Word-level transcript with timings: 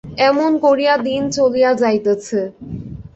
এমনি 0.27 0.57
করিয়া 0.65 0.93
দিন 1.07 1.23
চলিয়া 1.31 1.71
যাইতেছে। 1.73 2.39